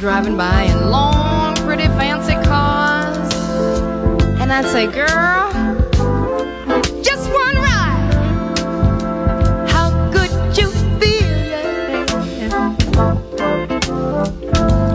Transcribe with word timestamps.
driving 0.00 0.34
by 0.34 0.62
in 0.62 0.90
long, 0.90 1.54
pretty, 1.56 1.84
fancy 1.84 2.32
cars, 2.48 3.34
and 4.40 4.50
I'd 4.50 4.64
say, 4.64 4.86
girl, 4.86 5.52
just 7.02 7.30
one 7.30 7.56
ride. 7.56 8.14
How 9.68 9.90
good 10.10 10.30
you 10.56 10.70
feel. 10.98 11.28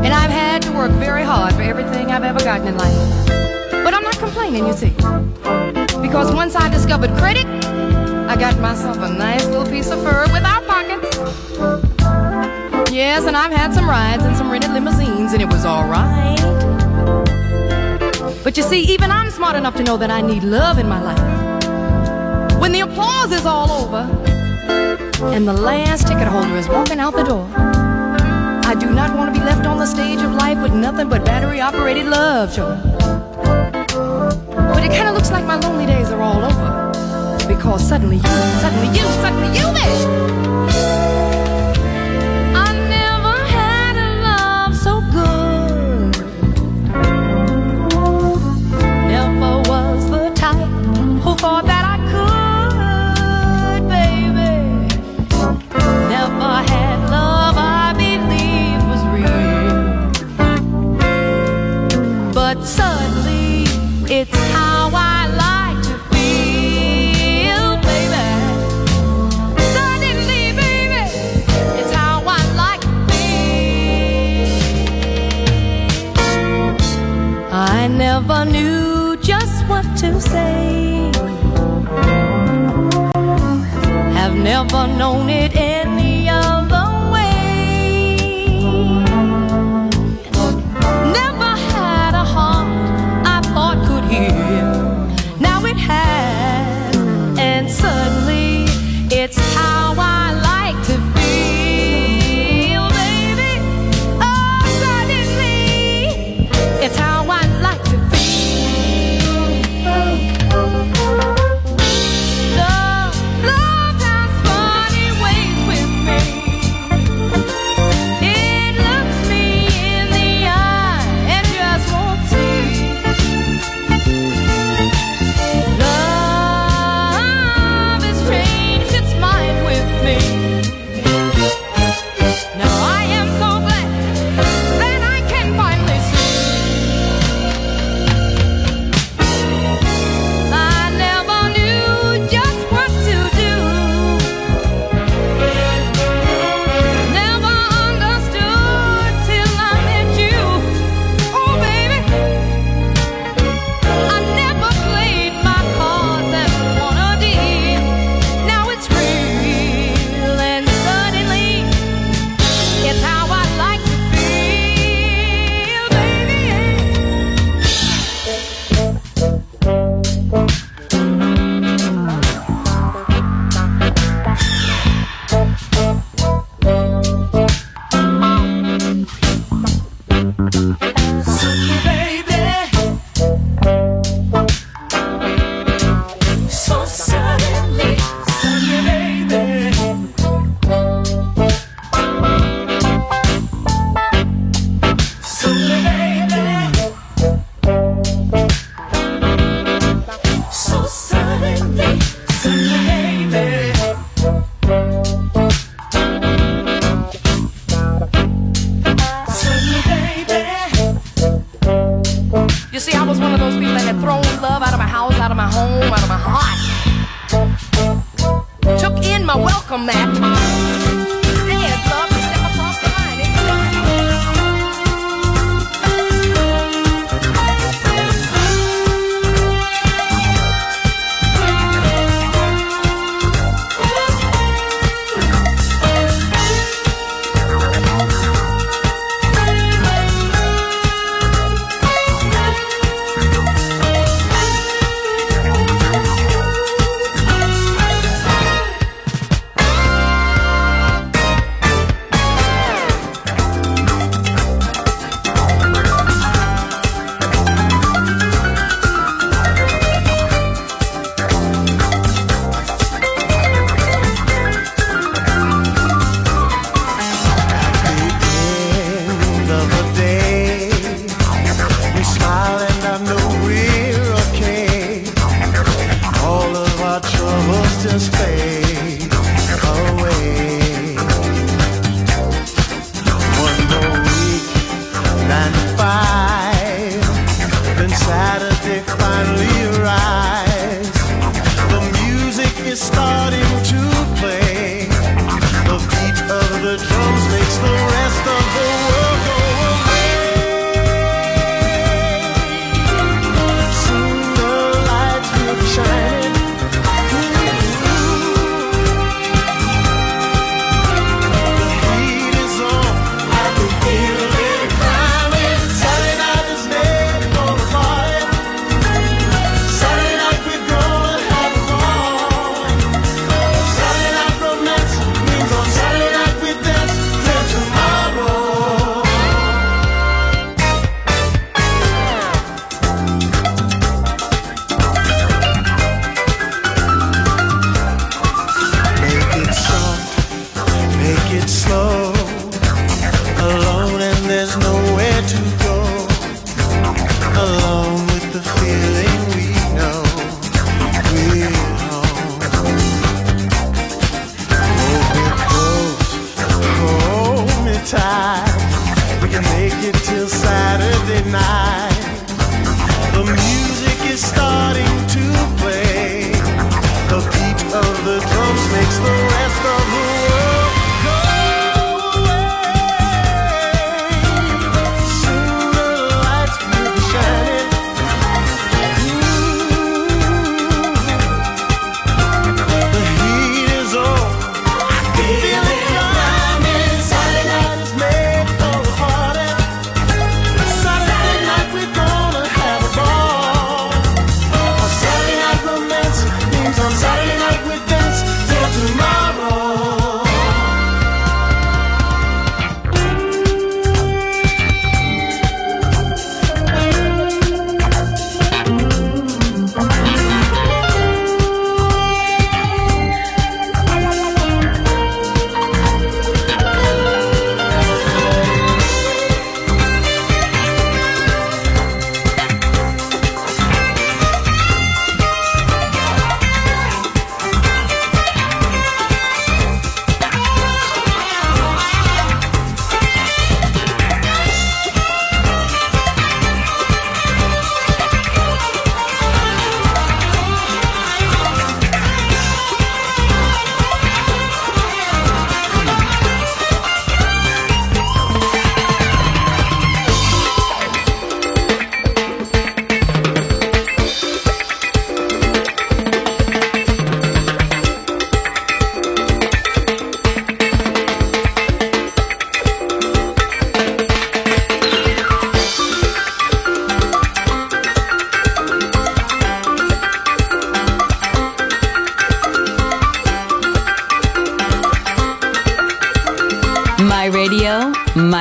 And 0.03 0.11
I've 0.11 0.31
had 0.31 0.63
to 0.63 0.71
work 0.71 0.91
very 0.93 1.21
hard 1.21 1.53
for 1.53 1.61
everything 1.61 2.09
I've 2.09 2.23
ever 2.23 2.39
gotten 2.39 2.67
in 2.67 2.75
life. 2.75 3.27
But 3.83 3.93
I'm 3.93 4.03
not 4.03 4.17
complaining, 4.17 4.65
you 4.65 4.73
see. 4.73 4.89
Because 6.01 6.33
once 6.33 6.55
I 6.55 6.67
discovered 6.69 7.11
credit, 7.17 7.45
I 7.45 8.35
got 8.35 8.57
myself 8.59 8.97
a 8.97 9.13
nice 9.13 9.45
little 9.45 9.67
piece 9.67 9.91
of 9.91 10.01
fur 10.01 10.14
And 13.17 13.35
I've 13.35 13.51
had 13.51 13.73
some 13.73 13.89
rides 13.89 14.23
in 14.23 14.35
some 14.35 14.51
rented 14.51 14.71
limousines, 14.71 15.33
and 15.33 15.41
it 15.41 15.47
was 15.47 15.65
alright. 15.65 16.37
But 18.43 18.55
you 18.55 18.61
see, 18.61 18.81
even 18.81 19.09
I'm 19.09 19.31
smart 19.31 19.55
enough 19.55 19.73
to 19.77 19.83
know 19.83 19.97
that 19.97 20.11
I 20.11 20.21
need 20.21 20.43
love 20.43 20.77
in 20.77 20.87
my 20.87 21.01
life. 21.01 22.59
When 22.59 22.71
the 22.71 22.81
applause 22.81 23.31
is 23.31 23.45
all 23.45 23.71
over, 23.71 24.03
and 25.33 25.47
the 25.47 25.53
last 25.53 26.07
ticket 26.07 26.27
holder 26.27 26.55
is 26.55 26.67
walking 26.67 26.99
out 26.99 27.15
the 27.15 27.23
door. 27.23 27.49
I 27.55 28.75
do 28.77 28.91
not 28.91 29.15
want 29.17 29.33
to 29.33 29.39
be 29.39 29.43
left 29.43 29.65
on 29.65 29.79
the 29.79 29.87
stage 29.87 30.19
of 30.19 30.31
life 30.33 30.61
with 30.61 30.73
nothing 30.73 31.09
but 31.09 31.25
battery 31.25 31.61
operated 31.61 32.05
love, 32.05 32.53
children. 32.53 32.79
But 34.75 34.83
it 34.83 34.91
kind 34.91 35.07
of 35.07 35.15
looks 35.15 35.31
like 35.31 35.45
my 35.45 35.55
lonely 35.55 35.87
days 35.87 36.09
are 36.09 36.21
all 36.21 36.43
over. 36.43 37.47
Because 37.47 37.81
suddenly 37.87 38.17
you, 38.17 38.35
suddenly 38.61 38.87
you, 38.97 39.05
suddenly 39.23 39.57
you, 39.57 39.65
baby. 39.73 40.84
Have 84.85 84.97
known 84.99 85.31
it 85.31 85.54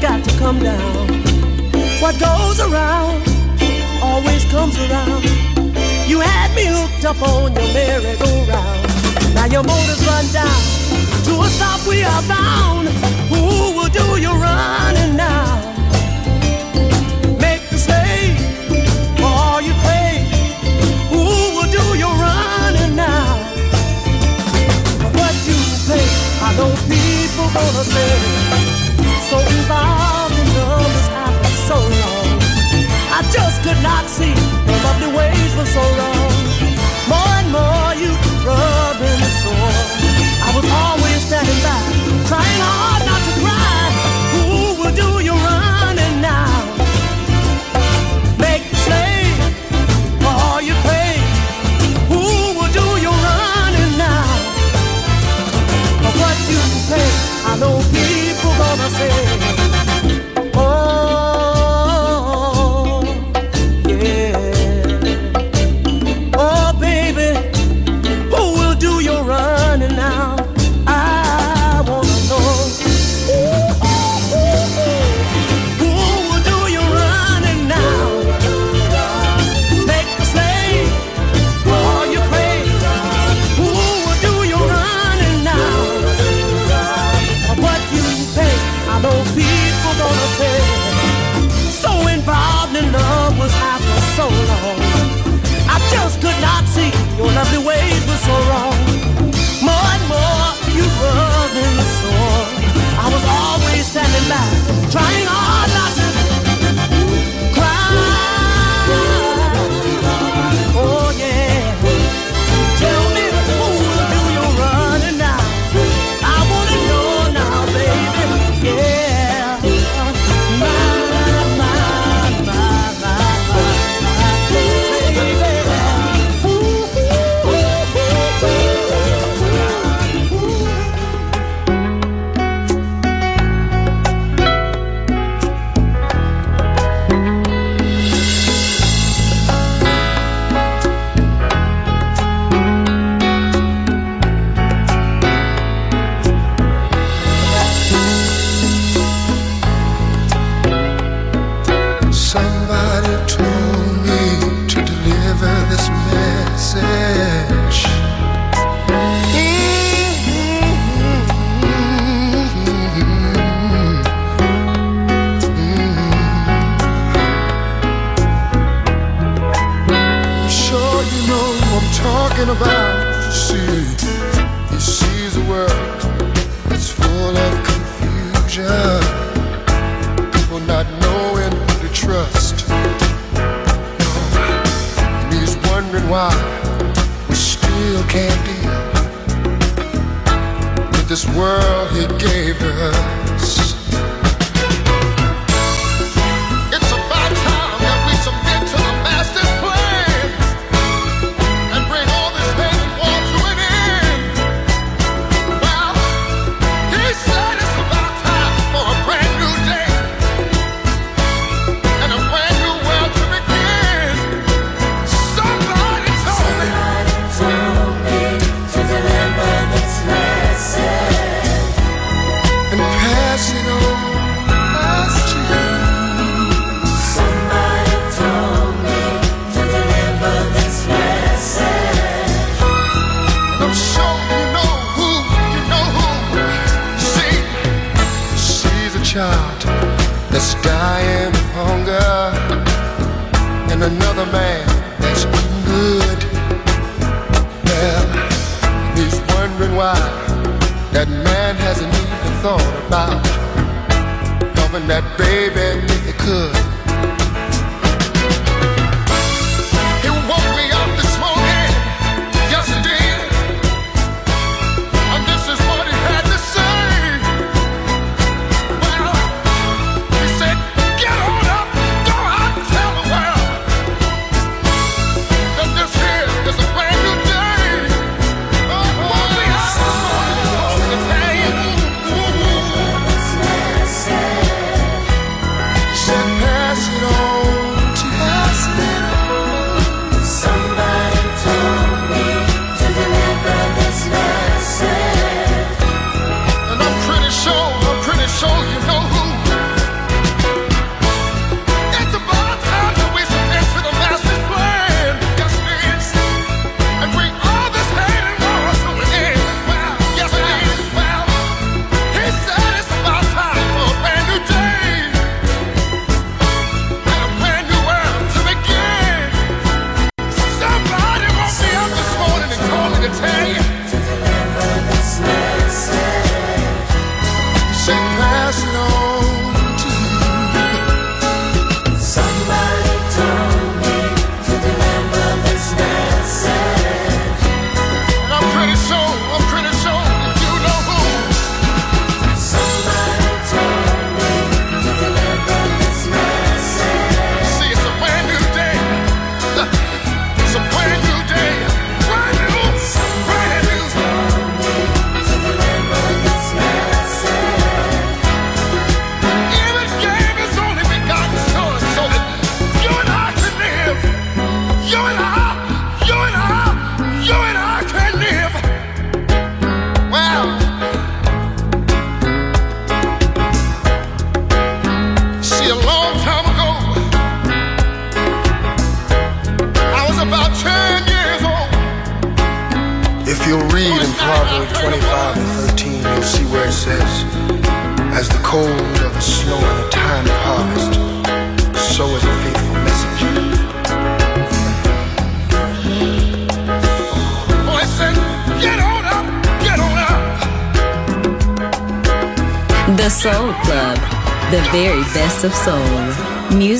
got 0.00 0.22
to 0.22 0.38
come 0.38 0.60
down. 0.60 1.08
What 2.00 2.18
goes 2.20 2.60
around 2.60 3.22
always 4.00 4.44
comes 4.50 4.78
around. 4.78 5.24
You 6.06 6.20
had 6.20 6.54
me 6.54 6.66
hooked 6.66 7.04
up 7.04 7.20
on 7.20 7.52
your 7.54 7.72
merry-go-round. 7.72 9.34
Now 9.34 9.46
your 9.46 9.64
motor's 9.64 10.00
run 10.06 10.26
down. 10.32 10.60
To 11.26 11.42
a 11.42 11.48
stop 11.48 11.86
we 11.88 12.04
are 12.04 12.22
bound. 12.28 12.88
Who 13.32 13.74
will 13.76 13.88
do 13.88 14.20
your 14.20 14.36
running 14.38 15.16
now? 15.16 15.58
Make 17.40 17.68
the 17.70 17.78
slave 17.78 18.38
for 19.18 19.26
all 19.26 19.60
you 19.60 19.74
pay. 19.82 20.26
Who 21.10 21.24
will 21.56 21.70
do 21.70 21.98
your 21.98 22.14
running 22.14 22.94
now? 22.94 23.34
For 25.00 25.10
what 25.18 25.34
you 25.48 25.58
pay, 25.88 26.06
I 26.46 26.54
know 26.56 26.70
people 26.86 27.48
gonna 27.52 27.84
say 27.84 28.77
so 29.28 29.38
involved 29.40 30.38
in 30.38 30.48
love 30.56 30.80
was 30.80 31.08
out 31.12 31.44
so 31.68 31.76
long. 31.76 32.40
I 33.12 33.20
just 33.30 33.62
could 33.62 33.80
not 33.82 34.08
see 34.08 34.32
the 34.32 34.76
lovely 34.86 35.10
ways 35.18 35.52
for 35.52 35.66
so 35.66 35.84
long. 36.00 36.32
More 37.12 37.34
and 37.40 37.48
more 37.52 37.90
you 38.02 38.10
rub 38.48 38.96
in 38.96 39.18
the 39.24 39.32
sore. 39.42 39.80
I 40.46 40.50
was 40.56 40.66
always 40.82 41.20
standing 41.28 41.60
by, 41.60 41.78
trying 42.26 42.60
hard. 42.64 42.97
hacer. 58.88 59.37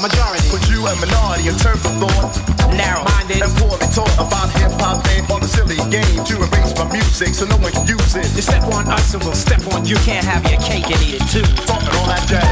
majority. 0.00 0.48
Put 0.48 0.64
you 0.68 0.86
a 0.86 0.92
minority 0.96 1.48
in 1.48 1.56
terms 1.60 1.84
of 1.84 1.92
thought. 2.00 2.32
Narrow 2.72 3.04
minded 3.04 3.42
and 3.44 3.52
poorly 3.60 3.86
taught 3.92 4.12
about 4.16 4.48
hip 4.56 4.72
hop 4.80 5.04
and 5.12 5.30
all 5.30 5.38
the 5.38 5.48
silly 5.48 5.76
game 5.92 6.24
to 6.24 6.34
erase 6.40 6.72
my 6.76 6.88
music 6.90 7.34
so 7.36 7.44
no 7.46 7.56
one 7.58 7.72
can 7.72 7.86
use 7.86 8.16
it. 8.16 8.26
You 8.34 8.42
step 8.42 8.64
on 8.72 8.88
us 8.88 9.14
and 9.14 9.22
we'll 9.22 9.34
step 9.36 9.60
on 9.72 9.84
you. 9.84 9.96
Can't 10.08 10.24
have 10.24 10.42
your 10.50 10.60
cake 10.60 10.88
and 10.90 11.00
eat 11.04 11.20
it 11.20 11.26
too. 11.28 11.44
Talking 11.68 11.92
all 12.00 12.08
that 12.08 12.24
jazz. 12.26 12.49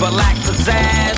but 0.00 0.12
lack 0.12 0.36
pizzazz. 0.36 1.17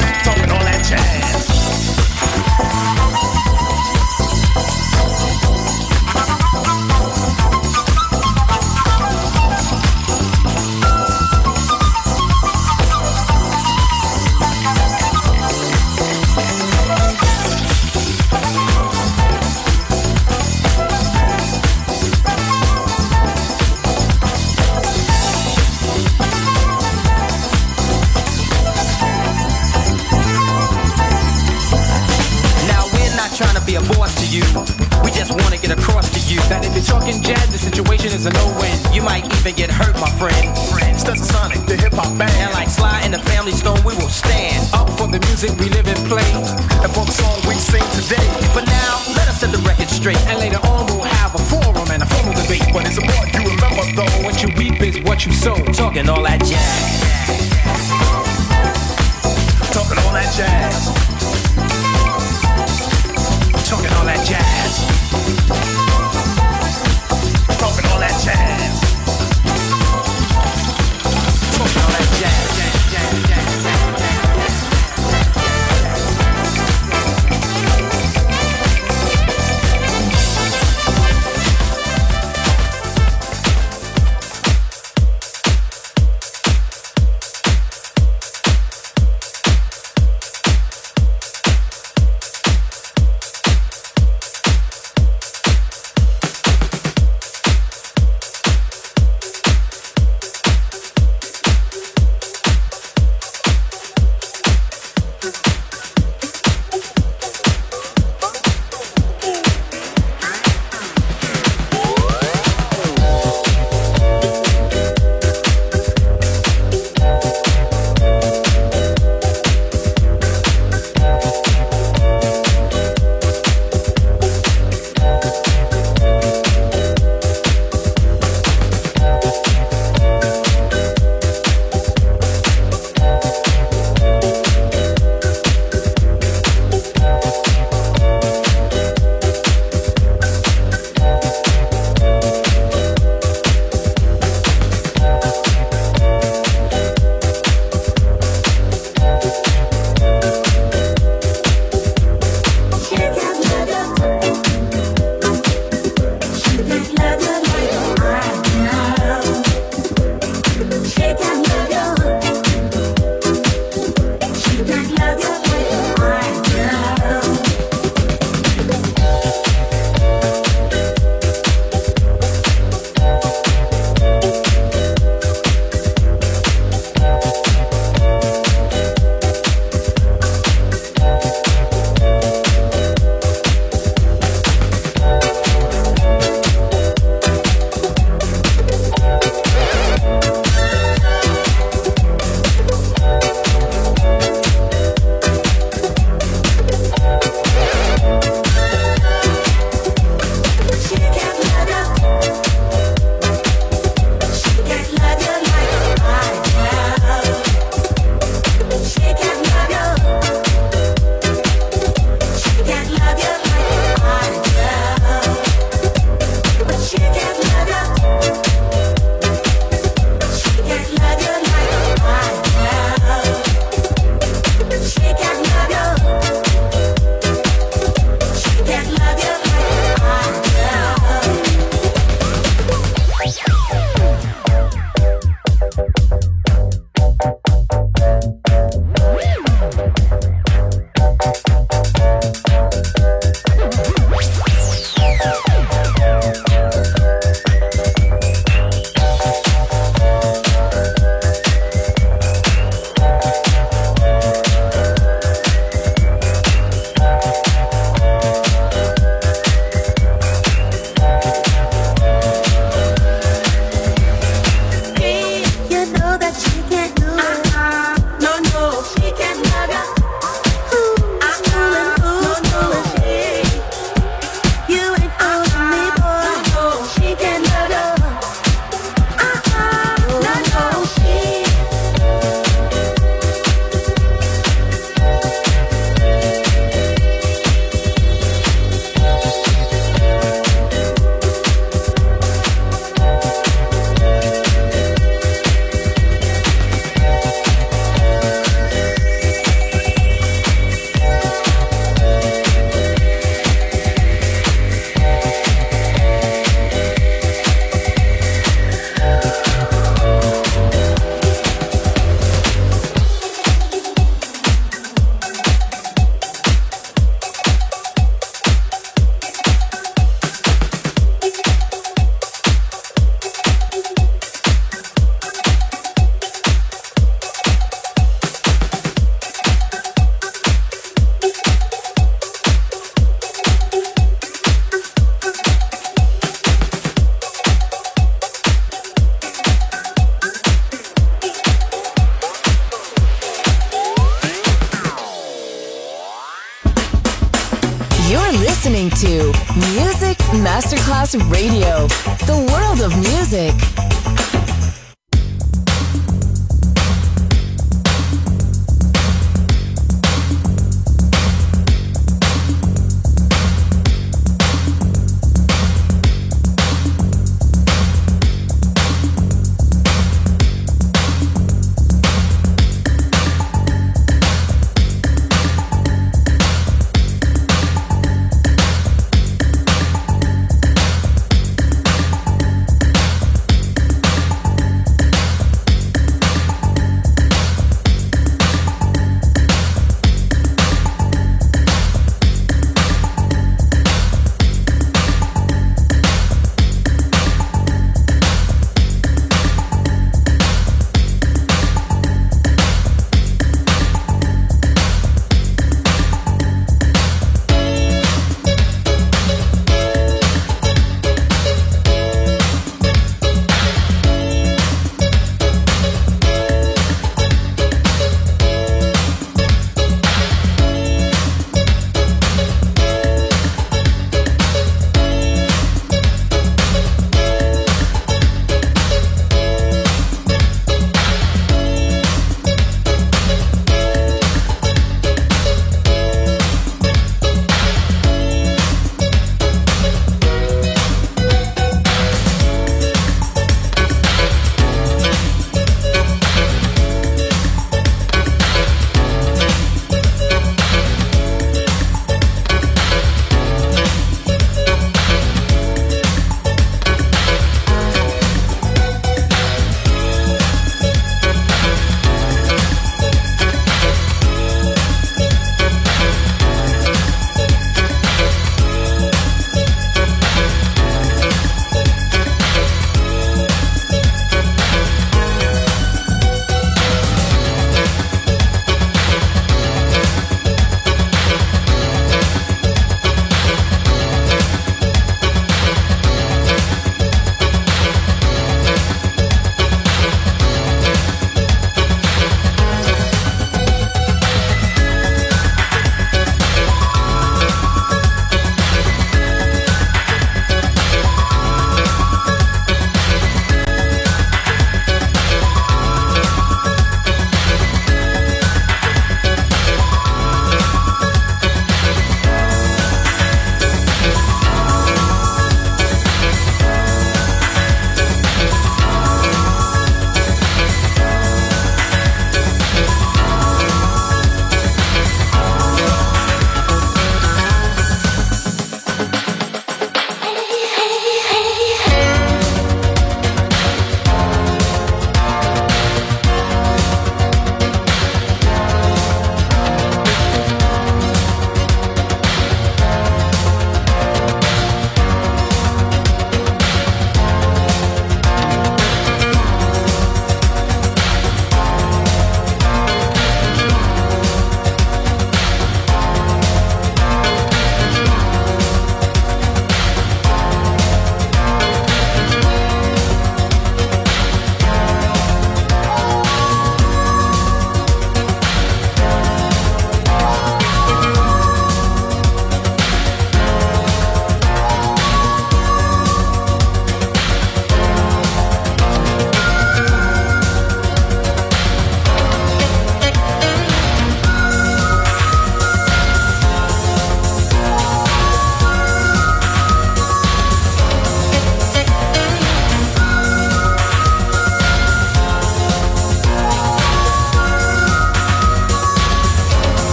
Music. 353.31 353.70